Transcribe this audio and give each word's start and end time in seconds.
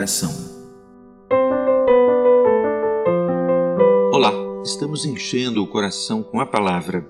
coração. 0.00 0.30
Olá, 4.10 4.32
estamos 4.64 5.04
enchendo 5.04 5.62
o 5.62 5.66
coração 5.66 6.22
com 6.22 6.40
a 6.40 6.46
palavra. 6.46 7.06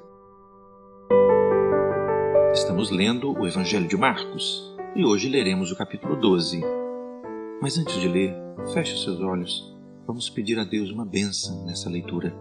Estamos 2.53 2.91
lendo 2.91 3.31
o 3.31 3.47
Evangelho 3.47 3.87
de 3.87 3.97
Marcos 3.97 4.75
e 4.97 5.05
hoje 5.05 5.29
leremos 5.29 5.71
o 5.71 5.77
capítulo 5.77 6.17
12. 6.17 6.63
Mas 7.63 7.79
antes 7.79 7.95
de 7.95 8.09
ler, 8.09 8.35
feche 8.73 9.01
seus 9.05 9.21
olhos. 9.21 9.73
Vamos 10.05 10.29
pedir 10.29 10.59
a 10.59 10.65
Deus 10.65 10.91
uma 10.91 11.07
bênção 11.07 11.65
nessa 11.65 11.89
leitura. 11.89 12.37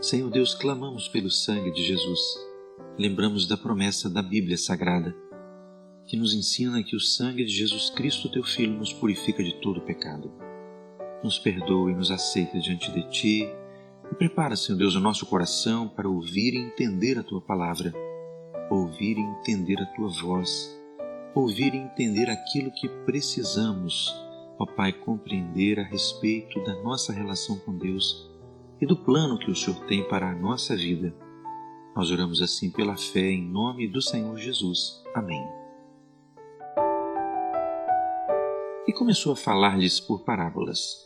Senhor 0.00 0.30
Deus, 0.30 0.54
clamamos 0.54 1.08
pelo 1.08 1.30
sangue 1.30 1.72
de 1.72 1.82
Jesus. 1.82 2.20
Lembramos 2.98 3.46
da 3.46 3.58
promessa 3.58 4.08
da 4.08 4.22
Bíblia 4.22 4.56
Sagrada 4.56 5.14
que 6.06 6.16
nos 6.16 6.32
ensina 6.34 6.82
que 6.82 6.94
o 6.94 7.00
sangue 7.00 7.44
de 7.44 7.50
Jesus 7.50 7.90
Cristo, 7.90 8.30
teu 8.30 8.44
Filho, 8.44 8.78
nos 8.78 8.92
purifica 8.92 9.42
de 9.42 9.54
todo 9.60 9.80
pecado. 9.80 10.30
Nos 11.22 11.38
perdoa 11.38 11.90
e 11.90 11.94
nos 11.94 12.10
aceita 12.10 12.58
diante 12.58 12.92
de 12.92 13.08
ti 13.10 13.48
e 14.10 14.14
prepara, 14.14 14.56
Senhor 14.56 14.78
Deus, 14.78 14.94
o 14.94 15.00
nosso 15.00 15.26
coração 15.26 15.88
para 15.88 16.08
ouvir 16.08 16.54
e 16.54 16.58
entender 16.58 17.18
a 17.18 17.22
tua 17.22 17.40
palavra, 17.40 17.92
ouvir 18.70 19.16
e 19.16 19.20
entender 19.20 19.80
a 19.80 19.86
tua 19.86 20.08
voz, 20.20 20.80
ouvir 21.34 21.74
e 21.74 21.78
entender 21.78 22.30
aquilo 22.30 22.70
que 22.70 22.88
precisamos, 23.04 24.14
ó 24.58 24.64
Pai, 24.64 24.92
compreender 24.92 25.80
a 25.80 25.84
respeito 25.84 26.62
da 26.62 26.74
nossa 26.82 27.12
relação 27.12 27.58
com 27.58 27.76
Deus 27.76 28.30
e 28.80 28.86
do 28.86 28.96
plano 28.96 29.38
que 29.38 29.50
o 29.50 29.56
Senhor 29.56 29.84
tem 29.86 30.06
para 30.08 30.30
a 30.30 30.34
nossa 30.34 30.76
vida. 30.76 31.14
Nós 31.96 32.10
oramos 32.10 32.42
assim 32.42 32.70
pela 32.70 32.96
fé 32.96 33.30
em 33.30 33.42
nome 33.42 33.88
do 33.88 34.02
Senhor 34.02 34.36
Jesus. 34.36 35.02
Amém. 35.14 35.55
E 38.86 38.92
começou 38.92 39.32
a 39.32 39.36
falar-lhes 39.36 39.98
por 39.98 40.24
parábolas. 40.24 41.04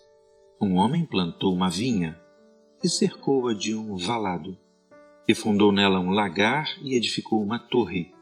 Um 0.61 0.75
homem 0.75 1.07
plantou 1.07 1.55
uma 1.55 1.71
vinha 1.71 2.21
e 2.85 2.89
cercou-a 2.89 3.55
de 3.55 3.75
um 3.75 3.97
valado, 3.97 4.57
e 5.27 5.35
fundou 5.35 5.73
nela 5.73 5.99
um 5.99 6.11
lagar 6.11 6.69
e 6.83 6.95
edificou 6.95 7.43
uma 7.43 7.59
torre, 7.59 8.13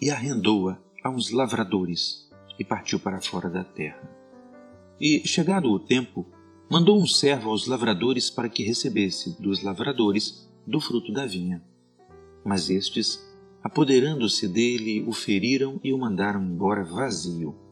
e 0.00 0.10
arrendou-a 0.10 0.78
a 1.02 1.08
uns 1.08 1.30
lavradores, 1.30 2.30
e 2.58 2.64
partiu 2.64 3.00
para 3.00 3.20
fora 3.20 3.48
da 3.48 3.64
terra. 3.64 4.10
E, 5.00 5.26
chegado 5.26 5.70
o 5.70 5.78
tempo, 5.78 6.26
mandou 6.70 7.00
um 7.00 7.06
servo 7.06 7.50
aos 7.50 7.66
lavradores 7.66 8.28
para 8.28 8.48
que 8.48 8.62
recebesse 8.62 9.40
dos 9.40 9.62
lavradores 9.62 10.50
do 10.66 10.80
fruto 10.80 11.12
da 11.12 11.24
vinha. 11.24 11.62
Mas 12.44 12.68
estes, 12.68 13.24
apoderando-se 13.62 14.46
dele, 14.46 15.02
o 15.06 15.12
feriram 15.12 15.80
e 15.82 15.94
o 15.94 15.98
mandaram 15.98 16.42
embora 16.42 16.84
vazio. 16.84 17.67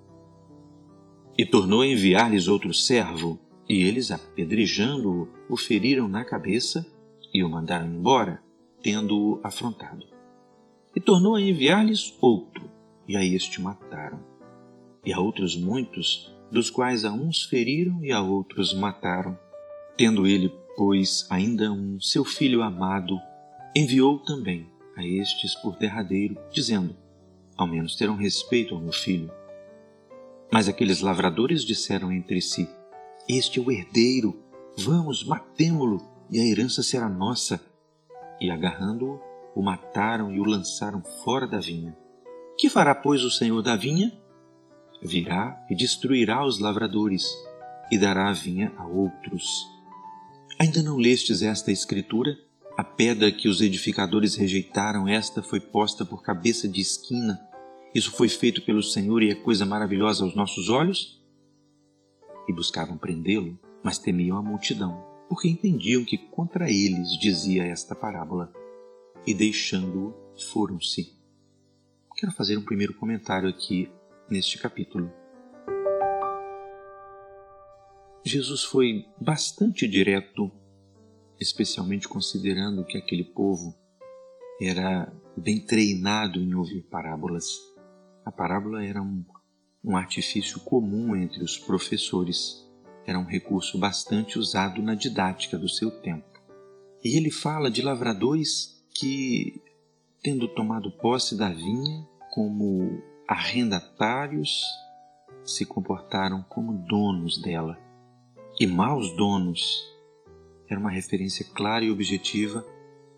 E 1.39 1.45
tornou 1.45 1.83
a 1.83 1.87
enviar-lhes 1.87 2.49
outro 2.49 2.73
servo, 2.73 3.39
e 3.69 3.83
eles, 3.83 4.11
apedrejando-o, 4.11 5.29
o 5.53 5.57
feriram 5.57 6.09
na 6.09 6.25
cabeça 6.25 6.87
e 7.33 7.45
o 7.45 7.49
mandaram 7.51 7.87
embora, 7.87 8.43
tendo-o 8.83 9.41
afrontado. 9.45 10.07
E 10.95 11.01
tornou 11.01 11.35
a 11.35 11.41
enviar-lhes 11.41 12.17
outro, 12.23 12.71
e 13.07 13.17
a 13.17 13.25
este 13.25 13.61
mataram. 13.61 14.19
E 15.05 15.13
a 15.13 15.21
outros 15.21 15.55
muitos, 15.55 16.35
dos 16.51 16.71
quais 16.71 17.05
a 17.05 17.13
uns 17.13 17.43
feriram 17.43 18.03
e 18.03 18.13
a 18.13 18.23
outros 18.23 18.73
mataram. 18.73 19.39
Tendo 19.97 20.27
ele, 20.27 20.51
pois, 20.77 21.27
ainda 21.29 21.71
um 21.71 22.01
seu 22.01 22.25
filho 22.25 22.63
amado, 22.63 23.19
enviou 23.75 24.19
também 24.21 24.67
a 24.97 25.07
estes 25.07 25.55
por 25.57 25.77
derradeiro, 25.77 26.39
dizendo: 26.51 26.97
Ao 27.57 27.67
menos 27.67 27.95
terão 27.95 28.17
respeito 28.17 28.75
ao 28.75 28.81
meu 28.81 28.93
filho. 28.93 29.31
Mas 30.53 30.69
aqueles 30.69 31.01
lavradores 31.01 31.65
disseram 31.65 32.13
entre 32.13 32.41
si: 32.41 32.69
Este 33.29 33.59
é 33.59 33.63
o 33.63 33.71
herdeiro, 33.71 34.43
vamos, 34.77 35.25
matemo-lo, 35.25 36.01
e 36.31 36.41
a 36.41 36.45
herança 36.45 36.83
será 36.83 37.09
nossa. 37.09 37.61
E 38.41 38.51
agarrando-o, 38.51 39.21
o 39.55 39.63
mataram 39.63 40.33
e 40.33 40.41
o 40.41 40.45
lançaram 40.45 41.03
fora 41.25 41.47
da 41.47 41.59
vinha. 41.59 41.97
Que 42.59 42.69
fará, 42.69 42.95
pois, 42.95 43.23
o 43.23 43.31
senhor 43.31 43.63
da 43.63 43.77
vinha? 43.77 44.13
Virá 45.03 45.65
e 45.71 45.75
destruirá 45.75 46.45
os 46.45 46.59
lavradores, 46.59 47.27
e 47.91 47.99
dará 47.99 48.29
a 48.29 48.33
vinha 48.33 48.73
a 48.77 48.87
outros. 48.87 49.67
Ainda 50.59 50.83
não 50.83 50.97
lestes 50.97 51.43
esta 51.43 51.71
escritura? 51.71 52.37
A 52.77 52.85
pedra 52.85 53.33
que 53.33 53.49
os 53.49 53.61
edificadores 53.61 54.37
rejeitaram, 54.37 55.09
esta 55.09 55.43
foi 55.43 55.61
posta 55.61 56.05
por 56.05 56.23
cabeça 56.23 56.69
de 56.69 56.81
esquina. 56.81 57.41
Isso 57.97 58.13
foi 58.13 58.29
feito 58.29 58.61
pelo 58.61 58.83
Senhor 58.83 59.23
e 59.23 59.31
é 59.31 59.35
coisa 59.35 59.65
maravilhosa 59.65 60.23
aos 60.23 60.35
nossos 60.35 60.69
olhos? 60.69 61.19
E 62.47 62.53
buscavam 62.53 62.99
prendê-lo, 62.99 63.59
mas 63.83 63.97
temiam 63.97 64.37
a 64.37 64.43
multidão, 64.43 65.03
porque 65.31 65.49
entendiam 65.49 66.05
que 66.05 66.19
contra 66.19 66.69
eles 66.69 67.19
dizia 67.19 67.65
esta 67.65 67.95
parábola. 67.95 68.53
E 69.27 69.33
deixando-o, 69.33 70.15
foram-se. 70.53 71.17
Quero 72.17 72.33
fazer 72.33 72.59
um 72.59 72.65
primeiro 72.67 72.93
comentário 72.93 73.49
aqui 73.49 73.91
neste 74.29 74.59
capítulo. 74.59 75.11
Jesus 78.23 78.63
foi 78.65 79.07
bastante 79.19 79.89
direto, 79.89 80.53
especialmente 81.41 82.07
considerando 82.07 82.85
que 82.85 82.99
aquele 82.99 83.25
povo 83.25 83.75
era 84.61 85.11
bem 85.35 85.59
treinado 85.59 86.39
em 86.39 86.55
ouvir 86.55 86.83
parábolas. 86.91 87.75
A 88.27 88.33
parábola 88.33 88.85
era 88.85 89.01
um, 89.01 89.25
um 89.85 89.97
artifício 89.97 90.59
comum 90.59 91.15
entre 91.15 91.45
os 91.45 91.57
professores, 91.57 92.69
era 93.07 93.17
um 93.17 93.25
recurso 93.25 93.79
bastante 93.79 94.37
usado 94.37 94.83
na 94.83 94.97
didática 94.97 95.57
do 95.57 95.69
seu 95.69 95.93
tempo. 95.93 96.27
E 97.05 97.17
ele 97.17 97.31
fala 97.31 97.71
de 97.71 97.83
lavradores 97.83 98.85
que, 98.93 99.63
tendo 100.25 100.49
tomado 100.49 100.91
posse 100.91 101.39
da 101.39 101.51
vinha 101.51 102.05
como 102.35 103.01
arrendatários, 103.29 104.61
se 105.45 105.65
comportaram 105.65 106.43
como 106.49 106.73
donos 106.73 107.41
dela. 107.41 107.79
E 108.59 108.67
maus 108.67 109.17
donos 109.17 109.85
era 110.69 110.81
uma 110.81 110.91
referência 110.91 111.47
clara 111.55 111.85
e 111.85 111.93
objetiva 111.93 112.67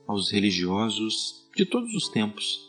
aos 0.07 0.31
religiosos 0.31 1.49
de 1.57 1.65
todos 1.65 1.95
os 1.95 2.11
tempos 2.11 2.68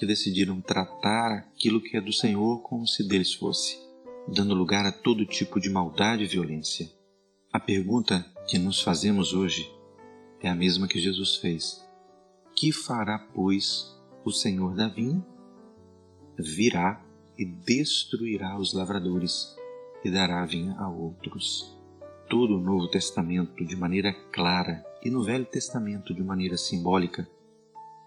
que 0.00 0.06
decidiram 0.06 0.62
tratar 0.62 1.30
aquilo 1.30 1.78
que 1.78 1.94
é 1.94 2.00
do 2.00 2.10
Senhor 2.10 2.62
como 2.62 2.86
se 2.86 3.06
deles 3.06 3.34
fosse, 3.34 3.76
dando 4.26 4.54
lugar 4.54 4.86
a 4.86 4.90
todo 4.90 5.26
tipo 5.26 5.60
de 5.60 5.68
maldade 5.68 6.24
e 6.24 6.26
violência. 6.26 6.90
A 7.52 7.60
pergunta 7.60 8.24
que 8.48 8.56
nos 8.56 8.80
fazemos 8.80 9.34
hoje 9.34 9.70
é 10.40 10.48
a 10.48 10.54
mesma 10.54 10.88
que 10.88 10.98
Jesus 10.98 11.36
fez: 11.36 11.86
Que 12.56 12.72
fará, 12.72 13.18
pois, 13.34 13.94
o 14.24 14.30
Senhor 14.30 14.74
da 14.74 14.88
vinha? 14.88 15.22
Virá 16.38 17.04
e 17.36 17.44
destruirá 17.44 18.58
os 18.58 18.72
lavradores 18.72 19.54
e 20.02 20.10
dará 20.10 20.42
a 20.42 20.46
vinha 20.46 20.74
a 20.78 20.88
outros. 20.88 21.78
Todo 22.26 22.56
o 22.56 22.62
Novo 22.62 22.88
Testamento 22.88 23.66
de 23.66 23.76
maneira 23.76 24.14
clara 24.32 24.82
e 25.04 25.10
no 25.10 25.22
Velho 25.22 25.44
Testamento 25.44 26.14
de 26.14 26.22
maneira 26.22 26.56
simbólica, 26.56 27.28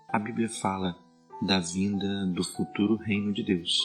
a 0.10 0.18
Bíblia 0.18 0.50
fala 0.50 1.04
da 1.46 1.60
vinda 1.60 2.26
do 2.28 2.42
futuro 2.42 2.96
reino 2.96 3.34
de 3.34 3.44
Deus, 3.44 3.78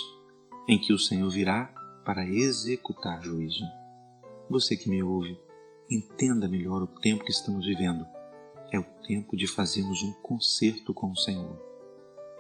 em 0.69 0.79
que 0.79 0.93
o 0.93 0.99
Senhor 0.99 1.29
virá 1.29 1.75
para 2.05 2.25
executar 2.25 3.21
juízo. 3.21 3.65
Você 4.49 4.77
que 4.77 4.89
me 4.89 5.03
ouve, 5.03 5.37
entenda 5.91 6.49
melhor 6.49 6.83
o 6.83 6.87
tempo 6.87 7.25
que 7.25 7.33
estamos 7.33 7.67
vivendo. 7.67 8.07
É 8.71 8.79
o 8.79 8.85
tempo 9.05 9.37
de 9.37 9.49
fazermos 9.49 10.03
um 10.05 10.13
concerto 10.23 10.95
com 10.95 11.11
o 11.11 11.17
Senhor. 11.17 11.61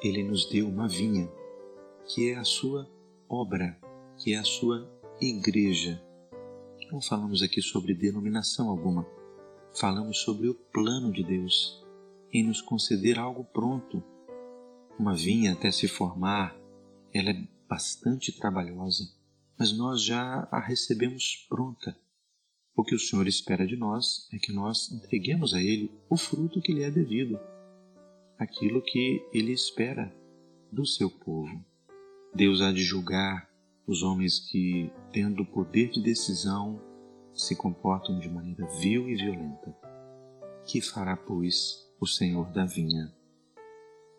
Ele 0.00 0.22
nos 0.22 0.48
deu 0.48 0.69
uma 0.69 0.87
vinha, 0.87 1.28
que 2.06 2.31
é 2.31 2.37
a 2.37 2.44
sua 2.44 2.88
obra, 3.28 3.76
que 4.19 4.34
é 4.34 4.38
a 4.38 4.44
sua 4.44 4.88
igreja. 5.20 6.00
Não 6.92 7.00
falamos 7.00 7.42
aqui 7.42 7.60
sobre 7.60 7.92
denominação 7.92 8.70
alguma, 8.70 9.04
falamos 9.75 10.19
sobre 10.19 10.48
o 10.48 10.54
plano 10.54 11.10
de 11.10 11.25
Deus 11.25 11.84
em 12.32 12.46
nos 12.46 12.60
conceder 12.60 13.19
algo 13.19 13.42
pronto 13.42 14.00
uma 14.98 15.14
vinha 15.14 15.52
até 15.52 15.70
se 15.70 15.86
formar, 15.86 16.56
ela 17.12 17.30
é 17.30 17.48
bastante 17.68 18.32
trabalhosa, 18.32 19.04
mas 19.58 19.76
nós 19.76 20.02
já 20.02 20.48
a 20.50 20.58
recebemos 20.58 21.46
pronta. 21.48 21.96
O 22.74 22.84
que 22.84 22.94
o 22.94 22.98
Senhor 22.98 23.26
espera 23.26 23.66
de 23.66 23.76
nós 23.76 24.28
é 24.32 24.38
que 24.38 24.52
nós 24.52 24.90
entreguemos 24.92 25.54
a 25.54 25.60
Ele 25.60 25.90
o 26.08 26.16
fruto 26.16 26.60
que 26.60 26.72
lhe 26.72 26.82
é 26.82 26.90
devido, 26.90 27.38
aquilo 28.38 28.82
que 28.82 29.24
Ele 29.32 29.52
espera 29.52 30.14
do 30.70 30.86
seu 30.86 31.10
povo. 31.10 31.64
Deus 32.34 32.60
há 32.60 32.72
de 32.72 32.82
julgar 32.82 33.48
os 33.86 34.02
homens 34.02 34.38
que, 34.38 34.92
tendo 35.12 35.42
o 35.42 35.46
poder 35.46 35.90
de 35.90 36.02
decisão, 36.02 36.80
se 37.34 37.56
comportam 37.56 38.18
de 38.18 38.28
maneira 38.28 38.66
vil 38.78 39.08
e 39.08 39.14
violenta. 39.14 39.74
Que 40.66 40.80
fará, 40.80 41.16
pois, 41.16 41.88
o 42.00 42.06
Senhor 42.06 42.50
da 42.52 42.64
vinha? 42.64 43.17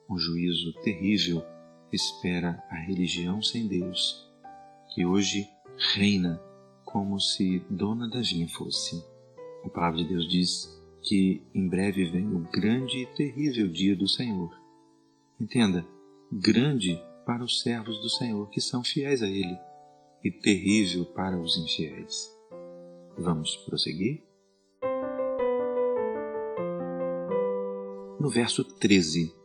Um 0.09 0.17
juízo 0.17 0.73
terrível 0.81 1.43
espera 1.91 2.63
a 2.69 2.75
religião 2.75 3.41
sem 3.41 3.67
Deus, 3.67 4.27
que 4.93 5.05
hoje 5.05 5.47
reina 5.93 6.41
como 6.83 7.19
se 7.19 7.59
dona 7.69 8.09
da 8.09 8.21
vinha 8.21 8.47
fosse. 8.47 9.03
A 9.63 9.69
palavra 9.69 9.99
de 9.99 10.09
Deus 10.09 10.27
diz 10.27 10.81
que 11.03 11.43
em 11.53 11.67
breve 11.67 12.05
vem 12.05 12.27
o 12.27 12.39
grande 12.51 13.03
e 13.03 13.05
terrível 13.05 13.67
dia 13.67 13.95
do 13.95 14.07
Senhor. 14.07 14.49
Entenda, 15.39 15.85
grande 16.31 16.99
para 17.25 17.43
os 17.43 17.61
servos 17.61 17.99
do 18.01 18.09
Senhor 18.09 18.49
que 18.49 18.59
são 18.59 18.83
fiéis 18.83 19.21
a 19.21 19.27
Ele 19.27 19.57
e 20.23 20.31
terrível 20.31 21.05
para 21.05 21.39
os 21.39 21.57
infiéis. 21.57 22.35
Vamos 23.17 23.55
prosseguir? 23.57 24.23
No 28.19 28.29
verso 28.29 28.63
13: 28.63 29.38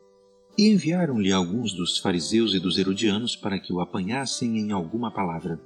E 0.56 0.68
enviaram-lhe 0.68 1.32
alguns 1.32 1.72
dos 1.72 1.98
fariseus 1.98 2.54
e 2.54 2.60
dos 2.60 2.78
herodianos 2.78 3.34
para 3.34 3.58
que 3.58 3.72
o 3.72 3.80
apanhassem 3.80 4.56
em 4.56 4.70
alguma 4.70 5.10
palavra. 5.10 5.60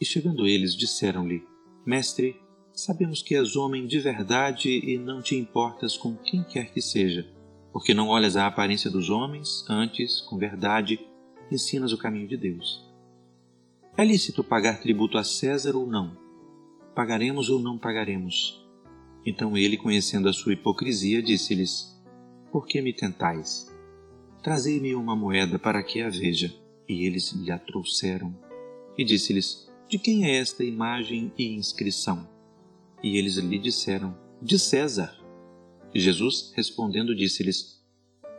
E 0.00 0.04
chegando 0.04 0.48
eles, 0.48 0.74
disseram-lhe: 0.74 1.44
Mestre, 1.84 2.40
sabemos 2.72 3.22
que 3.22 3.36
és 3.36 3.54
homem 3.54 3.86
de 3.86 4.00
verdade 4.00 4.68
e 4.68 4.98
não 4.98 5.22
te 5.22 5.36
importas 5.36 5.96
com 5.96 6.16
quem 6.16 6.42
quer 6.42 6.72
que 6.72 6.82
seja, 6.82 7.24
porque 7.72 7.94
não 7.94 8.08
olhas 8.08 8.36
a 8.36 8.48
aparência 8.48 8.90
dos 8.90 9.10
homens, 9.10 9.64
antes, 9.70 10.20
com 10.22 10.36
verdade, 10.36 10.98
ensinas 11.50 11.92
o 11.92 11.98
caminho 11.98 12.26
de 12.26 12.36
Deus. 12.36 12.84
É 13.96 14.04
lícito 14.04 14.42
pagar 14.42 14.80
tributo 14.80 15.16
a 15.18 15.22
César 15.24 15.76
ou 15.76 15.86
não? 15.86 16.18
Pagaremos 16.96 17.48
ou 17.48 17.60
não 17.60 17.78
pagaremos? 17.78 18.66
Então 19.24 19.56
ele, 19.56 19.76
conhecendo 19.76 20.28
a 20.28 20.32
sua 20.32 20.54
hipocrisia, 20.54 21.22
disse-lhes: 21.22 21.96
Por 22.50 22.66
que 22.66 22.82
me 22.82 22.92
tentais? 22.92 23.75
Trazei-me 24.46 24.94
uma 24.94 25.16
moeda 25.16 25.58
para 25.58 25.82
que 25.82 26.00
a 26.00 26.08
veja. 26.08 26.54
E 26.88 27.04
eles 27.04 27.32
lhe 27.32 27.50
a 27.50 27.58
trouxeram. 27.58 28.32
E 28.96 29.04
disse-lhes: 29.04 29.68
De 29.88 29.98
quem 29.98 30.24
é 30.24 30.36
esta 30.36 30.62
imagem 30.62 31.32
e 31.36 31.52
inscrição? 31.56 32.30
E 33.02 33.18
eles 33.18 33.38
lhe 33.38 33.58
disseram: 33.58 34.16
De 34.40 34.56
César. 34.56 35.18
E 35.92 35.98
Jesus, 35.98 36.52
respondendo, 36.54 37.12
disse-lhes: 37.12 37.84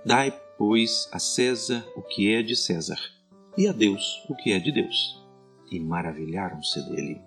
Dai, 0.06 0.32
pois, 0.58 1.10
a 1.12 1.20
César 1.20 1.86
o 1.94 2.02
que 2.02 2.34
é 2.34 2.42
de 2.42 2.56
César, 2.56 3.02
e 3.58 3.68
a 3.68 3.74
Deus 3.74 4.24
o 4.30 4.36
que 4.38 4.54
é 4.54 4.60
de 4.60 4.72
Deus 4.72 5.22
e 5.70 5.78
maravilharam-se 5.78 6.90
dele. 6.90 7.22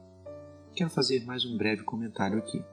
Quero 0.75 0.89
fazer 0.89 1.23
mais 1.27 1.45
um 1.45 1.55
breve 1.55 1.83
comentário 1.83 2.39
aqui. 2.39 2.65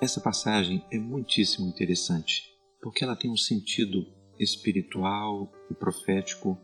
Essa 0.00 0.22
passagem 0.22 0.82
é 0.90 0.98
muitíssimo 0.98 1.68
interessante, 1.68 2.44
porque 2.80 3.04
ela 3.04 3.14
tem 3.14 3.30
um 3.30 3.36
sentido 3.36 4.16
espiritual 4.38 5.52
e 5.70 5.74
profético 5.74 6.58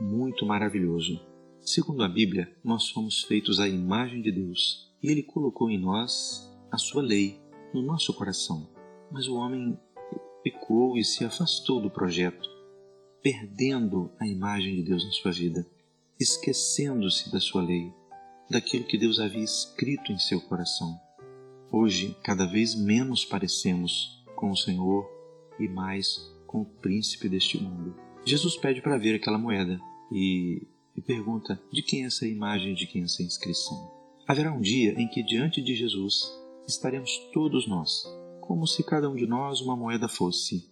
muito 0.00 0.46
maravilhoso. 0.46 1.20
Segundo 1.60 2.02
a 2.02 2.08
Bíblia, 2.08 2.50
nós 2.64 2.88
fomos 2.88 3.22
feitos 3.24 3.60
à 3.60 3.68
imagem 3.68 4.22
de 4.22 4.32
Deus 4.32 4.90
e 5.02 5.10
Ele 5.10 5.22
colocou 5.22 5.70
em 5.70 5.78
nós 5.78 6.50
a 6.70 6.78
sua 6.78 7.02
lei 7.02 7.38
no 7.74 7.82
nosso 7.82 8.14
coração. 8.14 8.68
Mas 9.10 9.28
o 9.28 9.36
homem 9.36 9.78
pecou 10.42 10.96
e 10.96 11.04
se 11.04 11.24
afastou 11.24 11.80
do 11.80 11.90
projeto, 11.90 12.48
perdendo 13.22 14.10
a 14.18 14.26
imagem 14.26 14.76
de 14.76 14.82
Deus 14.82 15.04
na 15.04 15.10
sua 15.10 15.32
vida 15.32 15.66
esquecendo-se 16.20 17.32
da 17.32 17.40
sua 17.40 17.62
lei, 17.62 17.90
daquilo 18.50 18.84
que 18.84 18.98
Deus 18.98 19.18
havia 19.18 19.42
escrito 19.42 20.12
em 20.12 20.18
seu 20.18 20.38
coração. 20.38 21.00
Hoje, 21.72 22.14
cada 22.22 22.44
vez 22.44 22.74
menos 22.74 23.24
parecemos 23.24 24.22
com 24.36 24.50
o 24.50 24.56
Senhor 24.56 25.08
e 25.58 25.66
mais 25.66 26.30
com 26.50 26.62
o 26.62 26.64
príncipe 26.64 27.28
deste 27.28 27.62
mundo. 27.62 27.94
Jesus 28.24 28.56
pede 28.56 28.82
para 28.82 28.98
ver 28.98 29.14
aquela 29.14 29.38
moeda 29.38 29.80
e, 30.10 30.66
e 30.96 31.00
pergunta 31.00 31.62
de 31.72 31.80
quem 31.80 32.02
é 32.02 32.06
essa 32.06 32.26
imagem, 32.26 32.74
de 32.74 32.88
quem 32.88 33.02
é 33.02 33.04
essa 33.04 33.22
inscrição. 33.22 33.88
Haverá 34.26 34.52
um 34.52 34.60
dia 34.60 35.00
em 35.00 35.06
que 35.06 35.22
diante 35.22 35.62
de 35.62 35.76
Jesus 35.76 36.24
estaremos 36.66 37.16
todos 37.32 37.68
nós, 37.68 38.02
como 38.40 38.66
se 38.66 38.82
cada 38.82 39.08
um 39.08 39.14
de 39.14 39.28
nós 39.28 39.60
uma 39.60 39.76
moeda 39.76 40.08
fosse. 40.08 40.68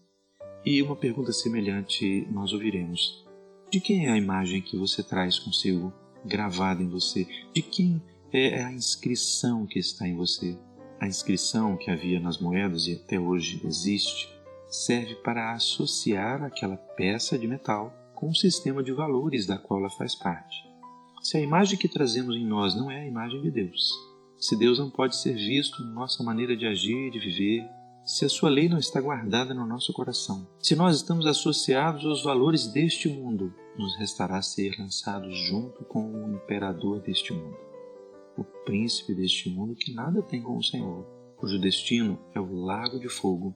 E 0.66 0.82
uma 0.82 0.96
pergunta 0.96 1.32
semelhante 1.32 2.26
nós 2.28 2.52
ouviremos: 2.52 3.24
de 3.70 3.80
quem 3.80 4.06
é 4.06 4.10
a 4.10 4.18
imagem 4.18 4.60
que 4.60 4.76
você 4.76 5.00
traz 5.00 5.38
consigo, 5.38 5.92
gravada 6.24 6.82
em 6.82 6.88
você? 6.88 7.24
De 7.54 7.62
quem 7.62 8.02
é 8.32 8.64
a 8.64 8.72
inscrição 8.72 9.64
que 9.64 9.78
está 9.78 10.08
em 10.08 10.16
você? 10.16 10.58
A 10.98 11.06
inscrição 11.06 11.76
que 11.76 11.88
havia 11.88 12.18
nas 12.18 12.40
moedas 12.40 12.88
e 12.88 12.94
até 12.94 13.20
hoje 13.20 13.60
existe 13.64 14.37
serve 14.68 15.14
para 15.16 15.52
associar 15.52 16.42
aquela 16.42 16.76
peça 16.76 17.38
de 17.38 17.46
metal 17.46 17.92
com 18.14 18.28
o 18.28 18.34
sistema 18.34 18.82
de 18.82 18.92
valores 18.92 19.46
da 19.46 19.58
qual 19.58 19.80
ela 19.80 19.90
faz 19.90 20.14
parte. 20.14 20.56
Se 21.22 21.36
a 21.36 21.40
imagem 21.40 21.78
que 21.78 21.88
trazemos 21.88 22.36
em 22.36 22.46
nós 22.46 22.74
não 22.74 22.90
é 22.90 23.00
a 23.00 23.06
imagem 23.06 23.40
de 23.42 23.50
Deus, 23.50 23.92
se 24.38 24.56
Deus 24.56 24.78
não 24.78 24.90
pode 24.90 25.16
ser 25.16 25.34
visto 25.34 25.82
na 25.82 25.90
nossa 25.90 26.22
maneira 26.22 26.56
de 26.56 26.66
agir 26.66 27.08
e 27.08 27.10
de 27.10 27.18
viver, 27.18 27.68
se 28.04 28.24
a 28.24 28.28
sua 28.28 28.48
lei 28.48 28.68
não 28.68 28.78
está 28.78 29.00
guardada 29.00 29.52
no 29.52 29.66
nosso 29.66 29.92
coração. 29.92 30.46
Se 30.60 30.74
nós 30.74 30.96
estamos 30.96 31.26
associados 31.26 32.06
aos 32.06 32.22
valores 32.22 32.66
deste 32.68 33.08
mundo, 33.08 33.52
nos 33.76 33.96
restará 33.98 34.40
ser 34.40 34.78
lançados 34.78 35.36
junto 35.36 35.84
com 35.84 36.10
o 36.10 36.34
imperador 36.34 37.00
deste 37.00 37.32
mundo, 37.32 37.56
o 38.36 38.44
príncipe 38.64 39.14
deste 39.14 39.50
mundo 39.50 39.74
que 39.74 39.92
nada 39.92 40.22
tem 40.22 40.40
com 40.40 40.56
o 40.56 40.62
Senhor, 40.62 41.04
cujo 41.36 41.58
destino 41.58 42.18
é 42.34 42.40
o 42.40 42.64
lago 42.64 42.98
de 42.98 43.08
fogo. 43.08 43.54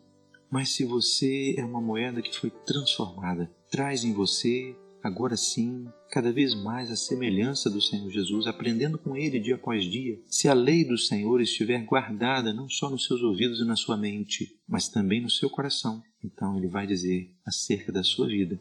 Mas 0.52 0.68
se 0.68 0.84
você 0.84 1.54
é 1.56 1.64
uma 1.64 1.80
moeda 1.80 2.20
que 2.20 2.36
foi 2.36 2.50
transformada, 2.50 3.50
traz 3.70 4.04
em 4.04 4.12
você 4.12 4.76
agora 5.02 5.34
sim, 5.34 5.86
cada 6.10 6.30
vez 6.30 6.54
mais 6.54 6.90
a 6.90 6.94
semelhança 6.94 7.70
do 7.70 7.80
Senhor 7.80 8.10
Jesus, 8.10 8.46
aprendendo 8.46 8.98
com 8.98 9.16
Ele 9.16 9.40
dia 9.40 9.54
após 9.54 9.82
dia. 9.82 10.20
Se 10.26 10.48
a 10.48 10.52
lei 10.52 10.84
do 10.84 10.98
Senhor 10.98 11.40
estiver 11.40 11.82
guardada 11.86 12.52
não 12.52 12.68
só 12.68 12.90
nos 12.90 13.06
seus 13.06 13.22
ouvidos 13.22 13.60
e 13.60 13.64
na 13.64 13.76
sua 13.76 13.96
mente, 13.96 14.54
mas 14.68 14.90
também 14.90 15.22
no 15.22 15.30
seu 15.30 15.48
coração, 15.48 16.02
então 16.22 16.54
Ele 16.58 16.68
vai 16.68 16.86
dizer 16.86 17.34
acerca 17.46 17.90
da 17.90 18.02
sua 18.02 18.26
vida: 18.26 18.60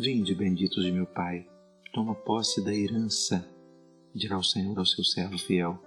Vinde, 0.00 0.34
benditos 0.34 0.84
de 0.84 0.90
meu 0.90 1.06
Pai, 1.06 1.46
toma 1.94 2.16
posse 2.16 2.64
da 2.64 2.74
herança, 2.74 3.48
dirá 4.12 4.36
o 4.36 4.42
Senhor 4.42 4.76
ao 4.76 4.84
seu 4.84 5.04
servo 5.04 5.38
fiel. 5.38 5.80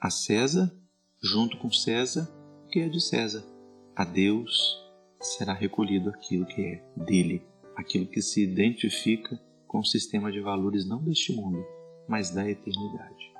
A 0.00 0.08
César, 0.08 0.72
junto 1.20 1.58
com 1.58 1.70
César, 1.70 2.32
o 2.64 2.68
que 2.68 2.78
é 2.78 2.88
de 2.88 3.00
César. 3.00 3.59
A 3.96 4.04
Deus 4.04 4.78
será 5.20 5.52
recolhido 5.52 6.10
aquilo 6.10 6.46
que 6.46 6.62
é 6.62 6.84
dele 6.96 7.42
aquilo 7.80 8.06
que 8.06 8.20
se 8.20 8.42
identifica 8.42 9.40
com 9.66 9.80
o 9.80 9.84
sistema 9.84 10.30
de 10.30 10.40
valores 10.40 10.86
não 10.86 11.02
deste 11.02 11.32
mundo, 11.32 11.64
mas 12.08 12.30
da 12.30 12.48
eternidade. 12.48 13.32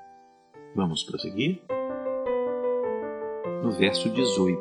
Vamos 0.75 1.03
prosseguir? 1.03 1.63
No 3.63 3.73
verso 3.73 4.09
18. 4.09 4.61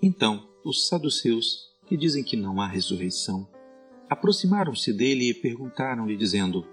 Então, 0.00 0.48
os 0.64 0.88
saduceus, 0.88 1.70
que 1.86 1.96
dizem 1.96 2.24
que 2.24 2.36
não 2.36 2.60
há 2.60 2.66
ressurreição, 2.66 3.46
aproximaram-se 4.08 4.92
dele 4.92 5.28
e 5.28 5.34
perguntaram-lhe, 5.34 6.16
dizendo: 6.16 6.66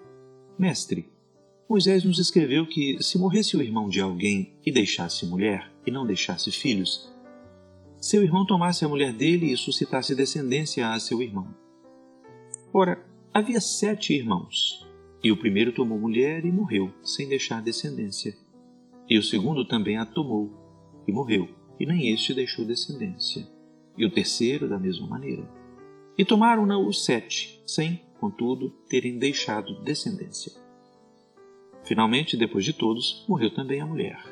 Mestre, 0.58 1.10
Moisés 1.68 2.04
nos 2.04 2.20
escreveu 2.20 2.66
que, 2.66 3.01
se 3.01 3.18
morresse 3.18 3.58
o 3.58 3.62
irmão 3.62 3.89
de 3.89 4.00
alguém 4.00 4.54
e 4.66 4.72
deixasse 4.72 5.25
mulher 5.25 5.72
e 5.86 5.92
não 5.92 6.06
deixasse 6.06 6.51
filhos, 6.51 7.12
seu 8.00 8.24
irmão 8.24 8.46
tomasse 8.46 8.86
a 8.86 8.88
mulher 8.88 9.13
dele 9.13 9.51
e 9.51 9.58
suscitasse 9.58 10.15
descendência 10.15 10.89
a 10.89 11.00
seu 11.00 11.22
irmão. 11.22 11.53
Ora, 12.74 13.03
havia 13.34 13.60
sete 13.60 14.13
irmãos, 14.13 14.88
e 15.24 15.32
o 15.32 15.38
primeiro 15.38 15.74
tomou 15.74 16.00
mulher 16.00 16.46
e 16.46 16.51
morreu, 16.51 16.94
sem 17.03 17.27
deixar 17.27 17.62
descendência. 17.62 18.38
E 19.10 19.18
o 19.18 19.24
segundo 19.24 19.65
também 19.65 19.98
a 19.98 20.06
tomou, 20.06 20.50
e 21.08 21.12
morreu, 21.12 21.50
e 21.79 21.86
nem 21.86 22.10
este 22.10 22.34
deixou 22.34 22.63
descendência. 22.63 23.46
E 23.98 24.06
o 24.06 24.12
terceiro, 24.12 24.70
da 24.70 24.79
mesma 24.79 25.08
maneira. 25.08 25.50
E 26.18 26.24
tomaram-na 26.24 26.77
os 26.77 27.03
sete, 27.03 27.62
sem, 27.65 28.01
contudo, 28.20 28.70
terem 28.88 29.18
deixado 29.18 29.82
descendência. 29.84 30.53
Finalmente, 31.84 32.38
depois 32.38 32.63
de 32.63 32.72
todos, 32.72 33.25
morreu 33.27 33.53
também 33.53 33.82
a 33.82 33.86
mulher. 33.86 34.24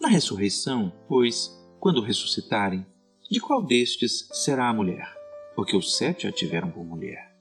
Na 0.00 0.08
ressurreição, 0.08 0.92
pois, 1.08 1.58
quando 1.80 2.00
ressuscitarem, 2.00 2.86
de 3.30 3.40
qual 3.40 3.62
destes 3.62 4.28
será 4.32 4.68
a 4.68 4.72
mulher? 4.72 5.06
Porque 5.54 5.76
os 5.76 5.96
sete 5.96 6.26
a 6.26 6.32
tiveram 6.32 6.70
por 6.70 6.84
mulher. 6.84 7.36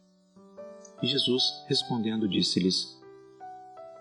E 1.01 1.07
Jesus, 1.07 1.63
respondendo, 1.67 2.27
disse-lhes: 2.27 2.99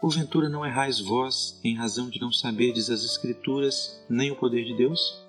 Porventura 0.01 0.49
não 0.49 0.67
errais 0.67 1.01
vós 1.01 1.61
em 1.63 1.77
razão 1.77 2.11
de 2.11 2.21
não 2.21 2.33
saberdes 2.33 2.91
as 2.91 3.05
Escrituras 3.05 4.05
nem 4.09 4.31
o 4.31 4.37
poder 4.37 4.65
de 4.65 4.75
Deus? 4.75 5.25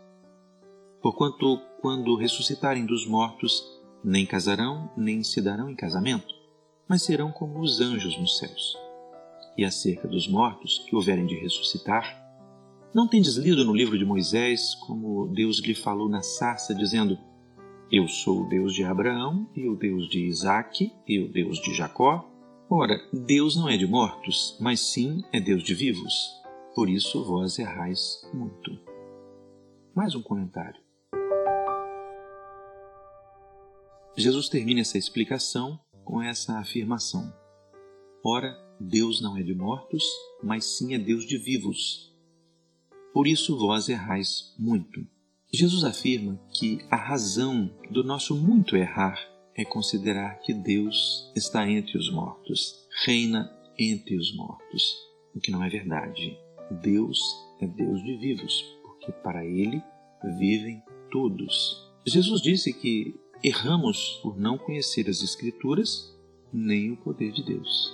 Porquanto, 1.02 1.62
quando 1.80 2.16
ressuscitarem 2.16 2.86
dos 2.86 3.06
mortos, 3.06 3.64
nem 4.04 4.26
casarão, 4.26 4.92
nem 4.98 5.24
se 5.24 5.42
darão 5.42 5.70
em 5.70 5.76
casamento, 5.76 6.34
mas 6.88 7.04
serão 7.04 7.32
como 7.32 7.60
os 7.60 7.80
anjos 7.80 8.18
nos 8.18 8.38
céus. 8.38 8.76
E 9.56 9.64
acerca 9.64 10.08
dos 10.08 10.28
mortos 10.28 10.80
que 10.88 10.96
houverem 10.96 11.28
de 11.28 11.36
ressuscitar, 11.36 12.27
não 12.98 13.08
tendes 13.08 13.38
lido 13.38 13.64
no 13.64 13.76
livro 13.76 13.96
de 13.96 14.04
Moisés 14.04 14.74
como 14.74 15.28
Deus 15.28 15.60
lhe 15.60 15.76
falou 15.76 16.10
na 16.10 16.24
sarça, 16.24 16.74
dizendo: 16.74 17.16
eu 17.92 18.08
sou 18.08 18.42
o 18.42 18.50
Deus 18.50 18.74
de 18.74 18.84
Abraão, 18.84 19.48
e 19.56 19.70
o 19.70 19.76
Deus 19.76 20.10
de 20.10 20.26
Isaque, 20.26 20.92
e 21.08 21.20
o 21.20 21.32
Deus 21.32 21.62
de 21.62 21.76
Jacó. 21.76 22.28
Ora, 22.68 23.00
Deus 23.14 23.56
não 23.56 23.70
é 23.70 23.78
de 23.78 23.86
mortos, 23.86 24.58
mas 24.60 24.80
sim 24.80 25.24
é 25.32 25.40
Deus 25.40 25.62
de 25.62 25.76
vivos. 25.76 26.42
Por 26.76 26.90
isso 26.90 27.24
vós 27.24 27.60
errais 27.60 28.28
muito. 28.34 28.78
Mais 29.96 30.16
um 30.16 30.22
comentário. 30.24 30.82
Jesus 34.18 34.50
termina 34.50 34.82
essa 34.82 34.98
explicação 34.98 35.80
com 36.04 36.20
essa 36.20 36.58
afirmação: 36.58 37.32
Ora, 38.26 38.58
Deus 38.82 39.22
não 39.22 39.38
é 39.38 39.44
de 39.44 39.54
mortos, 39.54 40.04
mas 40.44 40.66
sim 40.66 40.96
é 40.96 40.98
Deus 40.98 41.26
de 41.28 41.38
vivos. 41.38 42.17
Por 43.18 43.26
isso 43.26 43.58
vós 43.58 43.90
errais 43.90 44.54
muito. 44.60 45.04
Jesus 45.52 45.84
afirma 45.84 46.40
que 46.54 46.78
a 46.88 46.96
razão 46.96 47.68
do 47.90 48.04
nosso 48.04 48.36
muito 48.36 48.78
errar 48.78 49.20
é 49.56 49.66
considerar 49.66 50.38
que 50.42 50.54
Deus 50.54 51.32
está 51.36 51.68
entre 51.68 51.98
os 51.98 52.12
mortos, 52.12 52.76
reina 53.04 53.52
entre 53.76 54.16
os 54.16 54.36
mortos, 54.36 54.96
o 55.34 55.40
que 55.40 55.50
não 55.50 55.64
é 55.64 55.68
verdade. 55.68 56.38
Deus 56.84 57.20
é 57.60 57.66
Deus 57.66 58.04
de 58.04 58.18
vivos, 58.18 58.64
porque 58.84 59.12
para 59.12 59.44
Ele 59.44 59.82
vivem 60.38 60.84
todos. 61.10 61.90
Jesus 62.06 62.40
disse 62.40 62.72
que 62.72 63.16
erramos 63.44 64.20
por 64.22 64.38
não 64.38 64.60
conhecer 64.60 65.10
as 65.10 65.24
Escrituras 65.24 66.16
nem 66.54 66.92
o 66.92 66.98
poder 66.98 67.32
de 67.32 67.44
Deus. 67.44 67.92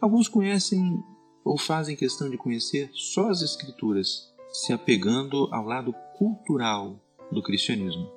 Alguns 0.00 0.28
conhecem 0.28 1.02
ou 1.44 1.58
fazem 1.58 1.96
questão 1.96 2.30
de 2.30 2.38
conhecer 2.38 2.88
só 2.92 3.28
as 3.28 3.42
Escrituras, 3.42 4.35
se 4.56 4.72
apegando 4.72 5.48
ao 5.52 5.66
lado 5.66 5.92
cultural 6.16 6.98
do 7.30 7.42
cristianismo. 7.42 8.10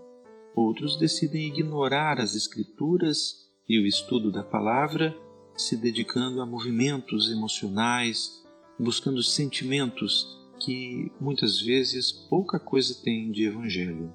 Outros 0.56 0.98
decidem 0.98 1.48
ignorar 1.48 2.18
as 2.18 2.34
Escrituras 2.34 3.52
e 3.68 3.78
o 3.78 3.86
estudo 3.86 4.32
da 4.32 4.42
palavra, 4.42 5.14
se 5.58 5.76
dedicando 5.76 6.42
a 6.42 6.46
movimentos 6.46 7.30
emocionais, 7.30 8.42
buscando 8.80 9.22
sentimentos 9.22 10.40
que 10.62 11.12
muitas 11.20 11.60
vezes 11.60 12.10
pouca 12.10 12.58
coisa 12.58 12.96
tem 13.04 13.34
de 13.34 13.44
evangelho. 13.44 14.14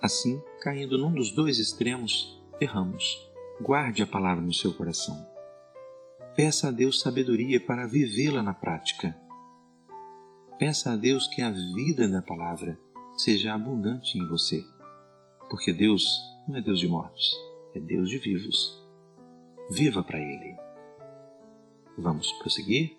Assim, 0.00 0.40
caindo 0.60 0.96
num 0.96 1.12
dos 1.12 1.32
dois 1.32 1.58
extremos, 1.58 2.40
erramos. 2.60 3.28
Guarde 3.60 4.04
a 4.04 4.06
palavra 4.06 4.40
no 4.40 4.54
seu 4.54 4.72
coração. 4.72 5.16
Peça 6.36 6.68
a 6.68 6.70
Deus 6.70 7.00
sabedoria 7.00 7.58
para 7.58 7.88
vivê-la 7.88 8.40
na 8.40 8.54
prática. 8.54 9.23
Peça 10.64 10.94
a 10.94 10.96
Deus 10.96 11.26
que 11.26 11.42
a 11.42 11.50
vida 11.50 12.08
da 12.08 12.22
palavra 12.22 12.80
seja 13.18 13.52
abundante 13.52 14.16
em 14.16 14.26
você 14.26 14.64
porque 15.50 15.74
Deus 15.74 16.06
não 16.48 16.56
é 16.56 16.62
Deus 16.62 16.80
de 16.80 16.88
mortos, 16.88 17.36
é 17.74 17.80
Deus 17.80 18.08
de 18.08 18.16
vivos. 18.16 18.82
Viva 19.70 20.02
para 20.02 20.18
Ele. 20.18 20.56
Vamos 21.98 22.32
prosseguir? 22.38 22.96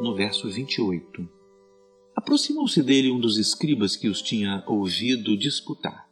No 0.00 0.14
verso 0.14 0.48
28. 0.48 1.28
Aproximou-se 2.14 2.80
dele 2.84 3.10
um 3.10 3.18
dos 3.18 3.38
escribas 3.38 3.96
que 3.96 4.08
os 4.08 4.22
tinha 4.22 4.62
ouvido 4.68 5.36
disputar. 5.36 6.08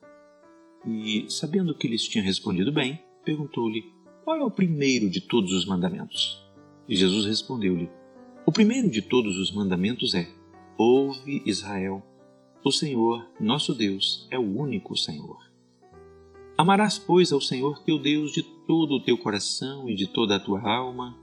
E, 0.84 1.24
sabendo 1.28 1.72
que 1.72 1.86
lhes 1.86 2.02
tinha 2.02 2.24
respondido 2.24 2.72
bem, 2.72 3.00
perguntou-lhe: 3.24 3.84
Qual 4.24 4.36
é 4.36 4.42
o 4.42 4.50
primeiro 4.50 5.08
de 5.08 5.20
todos 5.20 5.52
os 5.52 5.64
mandamentos? 5.64 6.44
E 6.88 6.96
Jesus 6.96 7.26
respondeu-lhe: 7.26 7.99
O 8.46 8.52
primeiro 8.52 8.88
de 8.88 9.02
todos 9.02 9.38
os 9.38 9.52
mandamentos 9.52 10.14
é: 10.14 10.28
Ouve, 10.76 11.42
Israel, 11.44 12.02
o 12.64 12.72
Senhor, 12.72 13.26
nosso 13.38 13.74
Deus, 13.74 14.26
é 14.30 14.38
o 14.38 14.58
único 14.58 14.96
Senhor. 14.96 15.38
Amarás, 16.56 16.98
pois, 16.98 17.32
ao 17.32 17.40
Senhor 17.40 17.82
teu 17.84 17.98
Deus 17.98 18.32
de 18.32 18.42
todo 18.42 18.94
o 18.94 19.02
teu 19.02 19.16
coração 19.16 19.88
e 19.88 19.94
de 19.94 20.06
toda 20.06 20.36
a 20.36 20.40
tua 20.40 20.60
alma, 20.60 21.18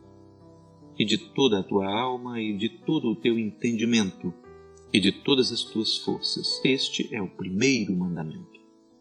e 0.98 1.06
de 1.06 1.18
toda 1.18 1.60
a 1.60 1.64
tua 1.64 1.88
alma 1.88 2.42
e 2.42 2.58
de 2.58 2.70
todo 2.70 3.10
o 3.10 3.16
teu 3.16 3.38
entendimento 3.38 4.34
e 4.92 5.00
de 5.00 5.12
todas 5.12 5.52
as 5.52 5.64
tuas 5.64 5.98
forças. 5.98 6.60
Este 6.64 7.14
é 7.14 7.22
o 7.22 7.28
primeiro 7.28 7.96
mandamento. 7.96 8.60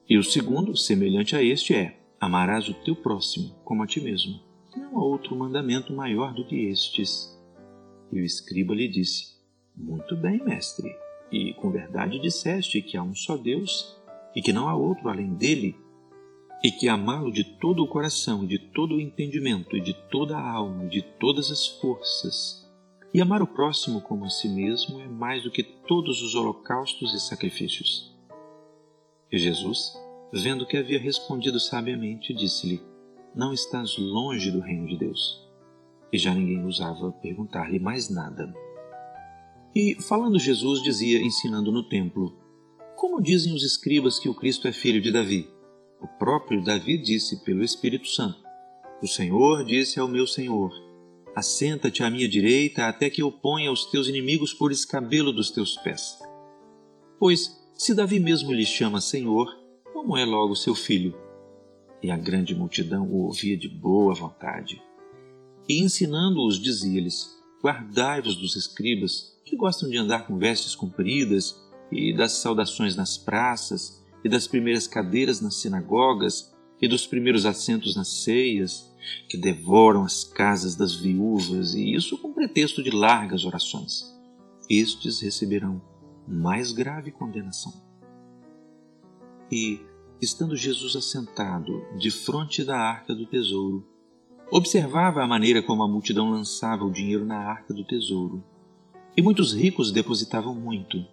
E 0.08 0.18
o 0.18 0.22
segundo, 0.22 0.76
semelhante 0.76 1.34
a 1.34 1.42
este, 1.42 1.74
é: 1.74 1.98
amarás 2.20 2.68
o 2.68 2.74
teu 2.74 2.94
próximo 2.94 3.54
como 3.64 3.82
a 3.82 3.86
ti 3.86 4.00
mesmo. 4.00 4.40
Não 4.76 4.98
há 4.98 5.02
outro 5.02 5.34
mandamento 5.34 5.92
maior 5.92 6.34
do 6.34 6.44
que 6.44 6.66
estes. 6.66 7.35
E 8.12 8.20
o 8.20 8.24
escriba 8.24 8.74
lhe 8.74 8.88
disse: 8.88 9.36
Muito 9.76 10.16
bem, 10.16 10.42
mestre 10.44 10.90
e 11.30 11.52
com 11.54 11.70
verdade 11.70 12.20
disseste 12.20 12.80
que 12.80 12.96
há 12.96 13.02
um 13.02 13.14
só 13.14 13.36
Deus 13.36 13.96
e 14.34 14.42
que 14.42 14.52
não 14.52 14.68
há 14.68 14.74
outro 14.74 15.08
além 15.08 15.34
dele, 15.34 15.76
e 16.62 16.70
que 16.70 16.88
amá-lo 16.88 17.32
de 17.32 17.42
todo 17.42 17.82
o 17.82 17.88
coração, 17.88 18.46
de 18.46 18.58
todo 18.58 18.96
o 18.96 19.00
entendimento, 19.00 19.76
e 19.76 19.80
de 19.80 19.94
toda 20.10 20.36
a 20.36 20.50
alma, 20.50 20.86
de 20.86 21.00
todas 21.00 21.50
as 21.50 21.66
forças, 21.66 22.70
e 23.14 23.20
amar 23.20 23.40
o 23.40 23.46
próximo 23.46 24.00
como 24.02 24.26
a 24.26 24.28
si 24.28 24.48
mesmo 24.48 25.00
é 25.00 25.08
mais 25.08 25.42
do 25.42 25.50
que 25.50 25.62
todos 25.62 26.22
os 26.22 26.34
holocaustos 26.34 27.14
e 27.14 27.20
sacrifícios. 27.20 28.14
E 29.32 29.38
Jesus, 29.38 29.94
vendo 30.32 30.66
que 30.66 30.76
havia 30.76 30.98
respondido 30.98 31.58
sabiamente, 31.58 32.34
disse-lhe: 32.34 32.82
Não 33.34 33.54
estás 33.54 33.96
longe 33.96 34.50
do 34.50 34.60
reino 34.60 34.86
de 34.86 34.98
Deus. 34.98 35.45
E 36.16 36.18
já 36.18 36.32
ninguém 36.32 36.64
ousava 36.64 37.12
perguntar-lhe 37.12 37.78
mais 37.78 38.08
nada. 38.08 38.50
E, 39.74 39.94
falando 40.00 40.38
Jesus, 40.38 40.82
dizia, 40.82 41.20
ensinando 41.20 41.70
no 41.70 41.86
templo: 41.86 42.34
Como 42.96 43.20
dizem 43.20 43.52
os 43.52 43.62
escribas 43.62 44.18
que 44.18 44.26
o 44.26 44.34
Cristo 44.34 44.66
é 44.66 44.72
filho 44.72 44.98
de 44.98 45.12
Davi? 45.12 45.46
O 46.00 46.06
próprio 46.06 46.64
Davi 46.64 46.96
disse 46.96 47.44
pelo 47.44 47.62
Espírito 47.62 48.08
Santo: 48.08 48.42
O 49.02 49.06
Senhor 49.06 49.62
disse 49.62 50.00
ao 50.00 50.08
meu 50.08 50.26
Senhor: 50.26 50.72
Assenta-te 51.34 52.02
à 52.02 52.08
minha 52.08 52.26
direita 52.26 52.88
até 52.88 53.10
que 53.10 53.20
eu 53.20 53.30
ponha 53.30 53.70
os 53.70 53.84
teus 53.84 54.08
inimigos 54.08 54.54
por 54.54 54.72
escabelo 54.72 55.34
dos 55.34 55.50
teus 55.50 55.76
pés. 55.76 56.18
Pois, 57.18 57.62
se 57.74 57.94
Davi 57.94 58.18
mesmo 58.18 58.54
lhe 58.54 58.64
chama 58.64 59.02
Senhor, 59.02 59.54
como 59.92 60.16
é 60.16 60.24
logo 60.24 60.56
seu 60.56 60.74
filho? 60.74 61.14
E 62.02 62.10
a 62.10 62.16
grande 62.16 62.54
multidão 62.54 63.06
o 63.06 63.24
ouvia 63.26 63.54
de 63.54 63.68
boa 63.68 64.14
vontade. 64.14 64.85
E 65.68 65.80
ensinando-os, 65.80 66.60
dizia-lhes: 66.60 67.36
Guardai-vos 67.62 68.36
dos 68.36 68.56
escribas 68.56 69.36
que 69.44 69.56
gostam 69.56 69.88
de 69.88 69.96
andar 69.96 70.26
com 70.26 70.38
vestes 70.38 70.74
compridas 70.74 71.56
e 71.90 72.14
das 72.14 72.32
saudações 72.32 72.96
nas 72.96 73.16
praças 73.16 74.04
e 74.24 74.28
das 74.28 74.46
primeiras 74.46 74.86
cadeiras 74.86 75.40
nas 75.40 75.56
sinagogas 75.56 76.52
e 76.80 76.88
dos 76.88 77.06
primeiros 77.06 77.46
assentos 77.46 77.96
nas 77.96 78.08
ceias, 78.08 78.92
que 79.28 79.36
devoram 79.36 80.04
as 80.04 80.24
casas 80.24 80.74
das 80.74 80.94
viúvas 80.94 81.74
e 81.74 81.94
isso 81.94 82.18
com 82.18 82.32
pretexto 82.32 82.82
de 82.82 82.90
largas 82.90 83.44
orações. 83.44 84.14
Estes 84.68 85.20
receberão 85.20 85.80
mais 86.26 86.72
grave 86.72 87.12
condenação. 87.12 87.72
E, 89.50 89.80
estando 90.20 90.56
Jesus 90.56 90.96
assentado 90.96 91.84
de 91.96 92.10
frente 92.10 92.64
da 92.64 92.76
arca 92.76 93.14
do 93.14 93.26
tesouro, 93.26 93.86
observava 94.50 95.22
a 95.22 95.26
maneira 95.26 95.62
como 95.62 95.82
a 95.82 95.88
multidão 95.88 96.30
lançava 96.30 96.84
o 96.84 96.92
dinheiro 96.92 97.24
na 97.24 97.38
arca 97.38 97.74
do 97.74 97.84
tesouro 97.84 98.42
e 99.16 99.22
muitos 99.22 99.54
ricos 99.54 99.90
depositavam 99.90 100.54
muito. 100.54 101.04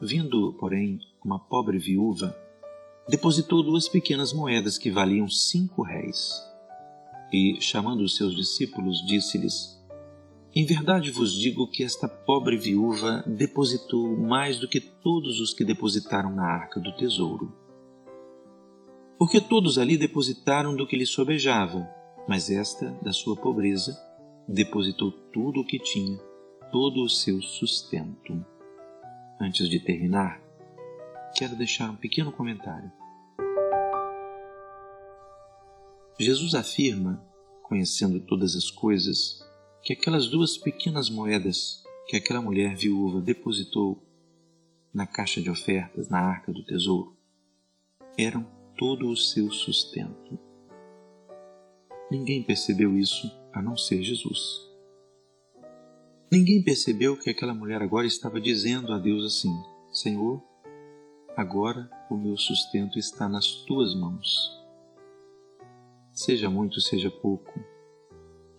Vindo, 0.00 0.54
porém, 0.54 1.00
uma 1.24 1.38
pobre 1.38 1.76
viúva, 1.76 2.34
depositou 3.08 3.62
duas 3.62 3.88
pequenas 3.88 4.32
moedas 4.32 4.78
que 4.78 4.90
valiam 4.90 5.28
cinco 5.28 5.82
réis. 5.82 6.40
E, 7.32 7.58
chamando 7.60 8.02
os 8.02 8.16
seus 8.16 8.34
discípulos, 8.36 9.04
disse-lhes: 9.04 9.76
Em 10.54 10.64
verdade 10.64 11.10
vos 11.10 11.32
digo 11.32 11.68
que 11.68 11.82
esta 11.82 12.08
pobre 12.08 12.56
viúva 12.56 13.24
depositou 13.26 14.16
mais 14.16 14.58
do 14.58 14.68
que 14.68 14.80
todos 14.80 15.40
os 15.40 15.52
que 15.52 15.64
depositaram 15.64 16.32
na 16.32 16.46
arca 16.46 16.78
do 16.78 16.94
tesouro. 16.94 17.52
Porque 19.18 19.40
todos 19.40 19.76
ali 19.76 19.96
depositaram 19.96 20.76
do 20.76 20.86
que 20.86 20.96
lhe 20.96 21.04
sobejava, 21.04 21.90
mas 22.28 22.50
esta, 22.50 22.90
da 23.02 23.10
sua 23.10 23.34
pobreza, 23.34 23.98
depositou 24.46 25.10
tudo 25.10 25.60
o 25.60 25.64
que 25.64 25.78
tinha 25.78 26.18
todo 26.70 27.02
o 27.02 27.08
seu 27.08 27.40
sustento. 27.40 28.44
Antes 29.40 29.68
de 29.68 29.80
terminar, 29.80 30.38
quero 31.34 31.56
deixar 31.56 31.90
um 31.90 31.96
pequeno 31.96 32.30
comentário. 32.30 32.92
Jesus 36.20 36.54
afirma, 36.54 37.24
conhecendo 37.62 38.20
todas 38.20 38.54
as 38.54 38.70
coisas, 38.70 39.40
que 39.82 39.94
aquelas 39.94 40.26
duas 40.26 40.58
pequenas 40.58 41.08
moedas 41.08 41.82
que 42.06 42.16
aquela 42.16 42.42
mulher 42.42 42.74
viúva 42.74 43.20
depositou 43.20 44.02
na 44.92 45.06
caixa 45.06 45.40
de 45.40 45.48
ofertas, 45.48 46.08
na 46.08 46.18
arca 46.18 46.52
do 46.52 46.64
tesouro, 46.64 47.16
eram 48.18 48.42
todo 48.76 49.08
o 49.08 49.16
seu 49.16 49.50
sustento. 49.50 50.47
Ninguém 52.10 52.42
percebeu 52.42 52.96
isso 52.96 53.30
a 53.52 53.60
não 53.60 53.76
ser 53.76 54.02
Jesus. 54.02 54.66
Ninguém 56.30 56.62
percebeu 56.62 57.18
que 57.18 57.30
aquela 57.30 57.54
mulher 57.54 57.82
agora 57.82 58.06
estava 58.06 58.40
dizendo 58.40 58.92
a 58.92 58.98
Deus 58.98 59.24
assim: 59.24 59.52
Senhor, 59.90 60.42
agora 61.36 61.90
o 62.10 62.16
meu 62.16 62.36
sustento 62.36 62.98
está 62.98 63.28
nas 63.28 63.46
tuas 63.66 63.94
mãos. 63.94 64.56
seja 66.12 66.50
muito, 66.50 66.80
seja 66.80 67.10
pouco, 67.10 67.52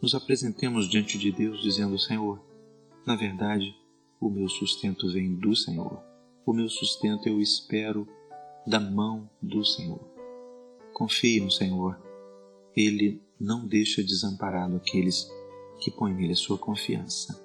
nos 0.02 0.16
apresentemos 0.16 0.90
diante 0.90 1.18
de 1.18 1.32
Deus 1.32 1.62
dizendo: 1.62 1.98
Senhor, 1.98 2.44
na 3.06 3.16
verdade, 3.16 3.76
o 4.20 4.30
meu 4.30 4.48
sustento 4.48 5.12
vem 5.12 5.36
do 5.36 5.56
Senhor. 5.56 6.04
O 6.46 6.54
meu 6.54 6.70
sustento 6.70 7.28
eu 7.28 7.40
espero 7.40 8.08
da 8.66 8.80
mão 8.80 9.30
do 9.42 9.64
Senhor. 9.66 10.00
Confie 10.94 11.40
no 11.40 11.52
Senhor. 11.52 12.00
Ele 12.76 13.22
não 13.40 13.66
deixa 13.66 14.04
desamparado 14.04 14.76
aqueles 14.76 15.26
que 15.80 15.90
põem 15.90 16.14
nele 16.14 16.34
a 16.34 16.36
sua 16.36 16.58
confiança. 16.58 17.40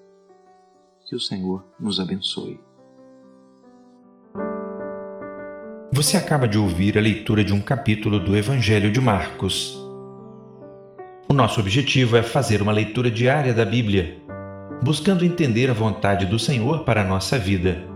Que 1.09 1.15
o 1.15 1.21
Senhor 1.21 1.65
nos 1.79 2.01
abençoe. 2.01 2.59
Você 5.93 6.17
acaba 6.17 6.49
de 6.49 6.59
ouvir 6.59 6.99
a 6.99 7.01
leitura 7.01 7.45
de 7.45 7.53
um 7.53 7.61
capítulo 7.61 8.19
do 8.19 8.37
Evangelho 8.37 8.91
de 8.91 9.01
Marcos. 9.01 9.79
O 11.29 11.33
nosso 11.33 11.61
objetivo 11.61 12.17
é 12.17 12.23
fazer 12.23 12.61
uma 12.61 12.73
leitura 12.73 13.09
diária 13.11 13.55
da 13.55 13.65
Bíblia, 13.65 14.21
buscando 14.83 15.25
entender 15.25 15.71
a 15.71 15.75
vontade 15.75 16.27
do 16.27 16.39
Senhor 16.39 16.85
para 16.85 17.03
a 17.03 17.05
nossa 17.05 17.39
vida. 17.39 17.87